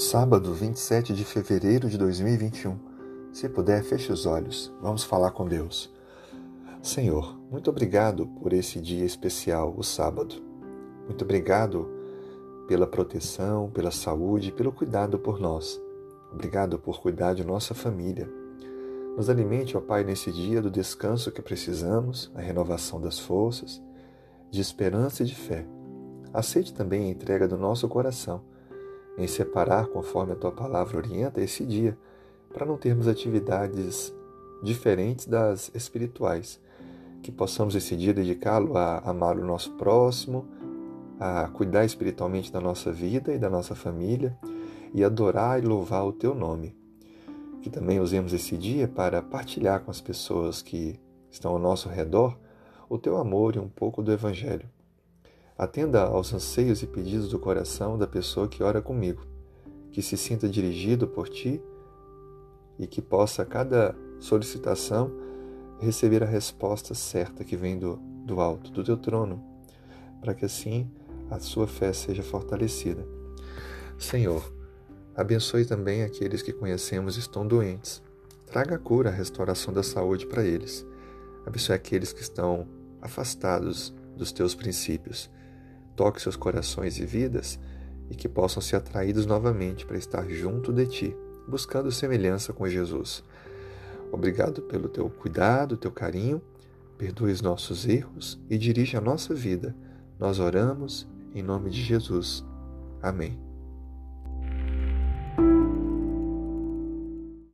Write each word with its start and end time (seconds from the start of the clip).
Sábado, 0.00 0.54
27 0.54 1.12
de 1.12 1.26
fevereiro 1.26 1.86
de 1.90 1.98
2021. 1.98 2.74
Se 3.34 3.50
puder, 3.50 3.84
feche 3.84 4.10
os 4.10 4.24
olhos. 4.24 4.72
Vamos 4.80 5.04
falar 5.04 5.30
com 5.32 5.46
Deus. 5.46 5.92
Senhor, 6.82 7.38
muito 7.50 7.68
obrigado 7.68 8.26
por 8.26 8.54
esse 8.54 8.80
dia 8.80 9.04
especial, 9.04 9.74
o 9.76 9.82
sábado. 9.82 10.36
Muito 11.04 11.22
obrigado 11.22 11.86
pela 12.66 12.86
proteção, 12.86 13.68
pela 13.68 13.90
saúde, 13.90 14.50
pelo 14.50 14.72
cuidado 14.72 15.18
por 15.18 15.38
nós. 15.38 15.78
Obrigado 16.32 16.78
por 16.78 17.02
cuidar 17.02 17.34
de 17.34 17.44
nossa 17.44 17.74
família. 17.74 18.26
Nos 19.18 19.28
alimente, 19.28 19.76
ó 19.76 19.82
Pai, 19.82 20.02
nesse 20.02 20.32
dia 20.32 20.62
do 20.62 20.70
descanso 20.70 21.30
que 21.30 21.42
precisamos, 21.42 22.32
a 22.34 22.40
renovação 22.40 23.02
das 23.02 23.18
forças, 23.18 23.82
de 24.50 24.62
esperança 24.62 25.22
e 25.22 25.26
de 25.26 25.34
fé. 25.34 25.66
Aceite 26.32 26.72
também 26.72 27.04
a 27.04 27.10
entrega 27.10 27.46
do 27.46 27.58
nosso 27.58 27.86
coração 27.86 28.48
em 29.16 29.26
separar, 29.26 29.86
conforme 29.88 30.32
a 30.32 30.36
tua 30.36 30.52
palavra 30.52 30.96
orienta, 30.96 31.40
esse 31.40 31.64
dia, 31.64 31.96
para 32.52 32.66
não 32.66 32.76
termos 32.76 33.06
atividades 33.06 34.14
diferentes 34.62 35.26
das 35.26 35.70
espirituais. 35.74 36.60
Que 37.22 37.30
possamos 37.30 37.74
esse 37.74 37.96
dia 37.96 38.14
dedicá-lo 38.14 38.76
a 38.76 38.98
amar 38.98 39.38
o 39.38 39.44
nosso 39.44 39.72
próximo, 39.72 40.46
a 41.18 41.48
cuidar 41.48 41.84
espiritualmente 41.84 42.50
da 42.50 42.60
nossa 42.60 42.90
vida 42.90 43.34
e 43.34 43.38
da 43.38 43.50
nossa 43.50 43.74
família 43.74 44.36
e 44.94 45.04
adorar 45.04 45.62
e 45.62 45.66
louvar 45.66 46.06
o 46.06 46.12
teu 46.12 46.34
nome. 46.34 46.74
Que 47.60 47.68
também 47.68 48.00
usemos 48.00 48.32
esse 48.32 48.56
dia 48.56 48.88
para 48.88 49.20
partilhar 49.20 49.80
com 49.80 49.90
as 49.90 50.00
pessoas 50.00 50.62
que 50.62 50.98
estão 51.30 51.52
ao 51.52 51.58
nosso 51.58 51.88
redor 51.88 52.38
o 52.88 52.98
teu 52.98 53.18
amor 53.18 53.54
e 53.54 53.58
um 53.58 53.68
pouco 53.68 54.02
do 54.02 54.10
Evangelho. 54.10 54.68
Atenda 55.60 56.04
aos 56.04 56.32
anseios 56.32 56.82
e 56.82 56.86
pedidos 56.86 57.28
do 57.28 57.38
coração 57.38 57.98
da 57.98 58.06
pessoa 58.06 58.48
que 58.48 58.62
ora 58.62 58.80
comigo, 58.80 59.26
que 59.92 60.00
se 60.00 60.16
sinta 60.16 60.48
dirigido 60.48 61.06
por 61.06 61.28
ti 61.28 61.62
e 62.78 62.86
que 62.86 63.02
possa, 63.02 63.42
a 63.42 63.44
cada 63.44 63.94
solicitação, 64.18 65.12
receber 65.78 66.22
a 66.22 66.26
resposta 66.26 66.94
certa 66.94 67.44
que 67.44 67.58
vem 67.58 67.78
do, 67.78 67.96
do 68.24 68.40
alto, 68.40 68.70
do 68.70 68.82
teu 68.82 68.96
trono, 68.96 69.44
para 70.22 70.32
que 70.32 70.46
assim 70.46 70.90
a 71.30 71.38
sua 71.38 71.66
fé 71.66 71.92
seja 71.92 72.22
fortalecida. 72.22 73.06
Senhor, 73.98 74.42
abençoe 75.14 75.66
também 75.66 76.04
aqueles 76.04 76.40
que 76.40 76.54
conhecemos 76.54 77.16
e 77.16 77.20
estão 77.20 77.46
doentes. 77.46 78.02
Traga 78.46 78.76
a 78.76 78.78
cura, 78.78 79.10
a 79.10 79.12
restauração 79.12 79.74
da 79.74 79.82
saúde 79.82 80.26
para 80.26 80.42
eles. 80.42 80.86
Abençoe 81.44 81.74
aqueles 81.74 82.14
que 82.14 82.22
estão 82.22 82.66
afastados 83.02 83.94
dos 84.16 84.32
teus 84.32 84.54
princípios 84.54 85.28
toque 85.96 86.20
seus 86.20 86.36
corações 86.36 86.98
e 86.98 87.04
vidas 87.04 87.58
e 88.10 88.14
que 88.14 88.28
possam 88.28 88.60
ser 88.60 88.76
atraídos 88.76 89.26
novamente 89.26 89.86
para 89.86 89.96
estar 89.96 90.28
junto 90.28 90.72
de 90.72 90.86
ti, 90.86 91.16
buscando 91.46 91.92
semelhança 91.92 92.52
com 92.52 92.68
Jesus. 92.68 93.22
Obrigado 94.12 94.62
pelo 94.62 94.88
teu 94.88 95.08
cuidado, 95.08 95.76
teu 95.76 95.92
carinho, 95.92 96.42
perdoe 96.98 97.32
os 97.32 97.40
nossos 97.40 97.86
erros 97.86 98.40
e 98.50 98.58
dirige 98.58 98.96
a 98.96 99.00
nossa 99.00 99.34
vida. 99.34 99.74
Nós 100.18 100.38
oramos 100.38 101.08
em 101.34 101.42
nome 101.42 101.70
de 101.70 101.82
Jesus. 101.82 102.44
Amém. 103.00 103.49